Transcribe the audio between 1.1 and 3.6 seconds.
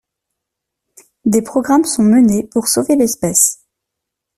Des programmes sont menés pour sauver l'espèce.